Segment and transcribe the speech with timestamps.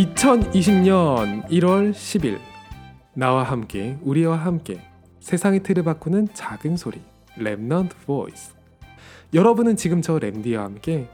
[0.00, 2.38] 2020년 1월 10일
[3.12, 4.80] 나와 함께 우리와 함께
[5.20, 7.02] 세상의 틀을 바꾸는 작은 소리
[7.36, 8.54] Remnant Voice
[9.34, 11.06] 여러분은 지금 저 램디와 함께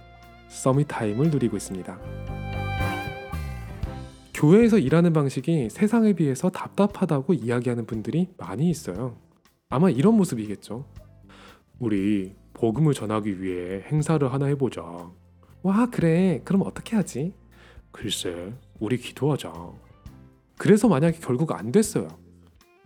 [0.49, 1.99] Summit Time을 누리고 있습니다.
[4.35, 9.17] 교회에서 일하는 방식이 세상에 비해서 답답하다고 이야기하는 분들이 많이 있어요.
[9.69, 10.85] 아마 이런 모습이겠죠.
[11.81, 15.11] 우리 복음을 전하기 위해 행사를 하나 해보자.
[15.63, 16.41] 와, 그래.
[16.45, 17.35] 그럼 어떻게 하지?
[17.97, 19.51] 글쎄, 우리 기도하자.
[20.59, 22.09] 그래서 만약에 결국 안 됐어요.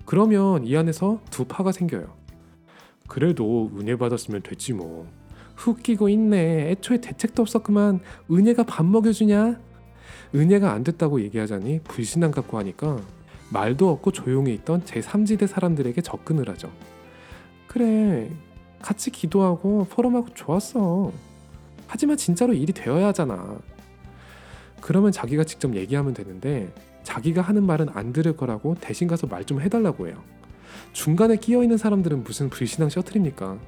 [0.04, 2.16] 그러면 이 안에서 두 파가 생겨요.
[3.08, 5.08] 그래도 은혜 받았으면 됐지 뭐.
[5.56, 6.70] 훅 끼고 있네.
[6.70, 7.98] 애초에 대책도 없었구만.
[8.30, 9.60] 은혜가 밥 먹여주냐?
[10.32, 13.00] 은혜가 안 됐다고 얘기하자니 불신앙 같고 하니까
[13.52, 16.70] 말도 없고 조용히 있던 제3지대 사람들에게 접근을 하죠.
[17.66, 18.30] 그래,
[18.80, 21.10] 같이 기도하고 포럼하고 좋았어.
[21.88, 23.58] 하지만 진짜로 일이 되어야 하잖아.
[24.80, 29.60] 그러면 자기가 직접 얘기하면 되는데 자기가 하는 말은 안 들을 거라고 대신 가서 말 좀
[29.60, 30.22] 해달라고 해요.
[30.92, 33.58] 중간에 끼어 있는 사람들은 무슨 불신앙 셔틀입니까?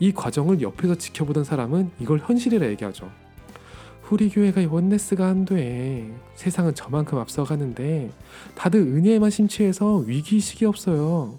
[0.00, 3.10] 이 과정을 옆에서 지켜보던 사람은 이걸 현실이라 얘기하죠.
[4.10, 6.10] 우리 교회가 원네스가 안 돼.
[6.34, 8.10] 세상은 저만큼 앞서가는데
[8.54, 11.38] 다들 은혜에만 심취해서 위기의식이 없어요.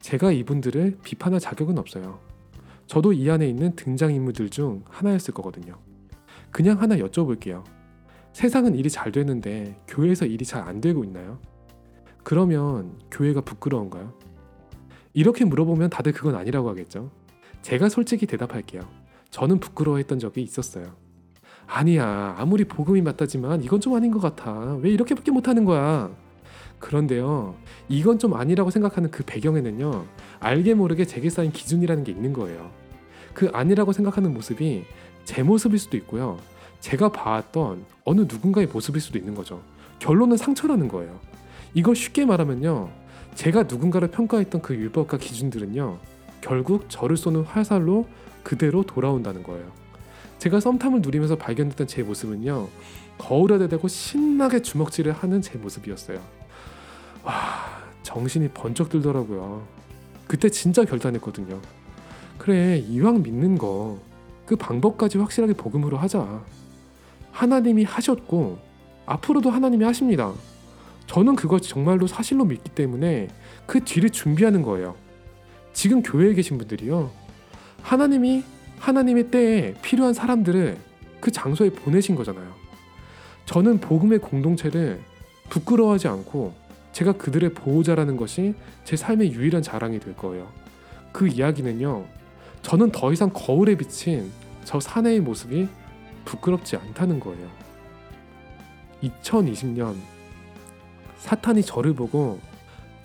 [0.00, 2.18] 제가 이분들을 비판할 자격은 없어요.
[2.86, 5.76] 저도 이 안에 있는 등장인물들 중 하나였을 거거든요.
[6.50, 7.64] 그냥 하나 여쭤볼게요.
[8.34, 11.38] 세상은 일이 잘 되는데 교회에서 일이 잘 안 되고 있나요?
[12.24, 14.12] 그러면 교회가 부끄러운가요?
[15.12, 17.12] 이렇게 물어보면 다들 그건 아니라고 하겠죠.
[17.62, 18.82] 제가 솔직히 대답할게요.
[19.30, 20.96] 저는 부끄러워했던 적이 있었어요.
[21.66, 24.74] 아니야, 아무리 복음이 맞다지만 이건 좀 아닌 것 같아.
[24.82, 26.10] 왜 이렇게밖에 못하는 거야?
[26.80, 27.54] 그런데요,
[27.88, 30.06] 이건 좀 아니라고 생각하는 그 배경에는요,
[30.40, 32.72] 알게 모르게 제게 쌓인 기준이라는 게 있는 거예요.
[33.32, 34.84] 그 아니라고 생각하는 모습이
[35.24, 36.38] 제 모습일 수도 있고요.
[36.84, 39.62] 제가 봐왔던 어느 누군가의 모습일 수도 있는 거죠.
[40.00, 41.18] 결론은 상처라는 거예요.
[41.72, 42.90] 이걸 쉽게 말하면요.
[43.34, 45.98] 제가 누군가를 평가했던 그 율법과 기준들은요.
[46.42, 48.06] 결국 저를 쏘는 화살로
[48.42, 49.72] 그대로 돌아온다는 거예요.
[50.38, 52.68] 제가 썸탐을 누리면서 발견했던 제 모습은요.
[53.16, 56.20] 거울에 대고 신나게 주먹질을 하는 제 모습이었어요.
[57.22, 57.32] 와,
[58.02, 59.66] 정신이 번쩍 들더라고요.
[60.26, 61.62] 그때 진짜 결단했거든요.
[62.36, 63.98] 그래, 이왕 믿는 거,
[64.44, 66.44] 그 방법까지 확실하게 복음으로 하자.
[67.34, 68.58] 하나님이 하셨고,
[69.06, 70.32] 앞으로도 하나님이 하십니다.
[71.06, 73.28] 저는 그걸 정말로 사실로 믿기 때문에
[73.66, 74.94] 그 뒤를 준비하는 거예요.
[75.72, 77.10] 지금 교회에 계신 분들이요.
[77.82, 78.44] 하나님이
[78.78, 80.78] 하나님의 때에 필요한 사람들을
[81.20, 82.54] 그 장소에 보내신 거잖아요.
[83.46, 85.00] 저는 복음의 공동체를
[85.50, 86.54] 부끄러워하지 않고
[86.92, 90.48] 제가 그들의 보호자라는 것이 제 삶의 유일한 자랑이 될 거예요.
[91.12, 92.06] 그 이야기는요.
[92.62, 94.30] 저는 더 이상 거울에 비친
[94.64, 95.68] 저 사내의 모습이
[96.24, 97.50] 부끄럽지 않다는 거예요.
[99.02, 99.96] 2020년
[101.18, 102.40] 사탄이 저를 보고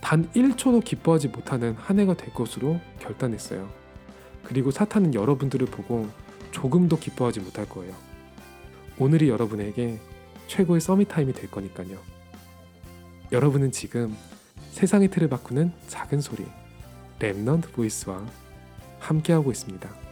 [0.01, 3.69] 단 1초도 기뻐하지 못하는 한 해가 될 것으로 결단했어요.
[4.43, 6.07] 그리고 사탄은 여러분들을 보고
[6.51, 7.93] 조금도 기뻐하지 못할 거예요.
[8.97, 9.99] 오늘이 여러분에게
[10.47, 11.97] 최고의 Summit Time이 될 거니까요.
[13.31, 14.15] 여러분은 지금
[14.71, 16.45] 세상의 틀을 바꾸는 작은 소리
[17.19, 18.25] Remnant Voice와
[18.99, 20.08] 함께하고 있습니다.